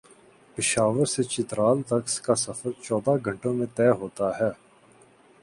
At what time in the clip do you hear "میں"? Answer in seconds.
3.57-3.67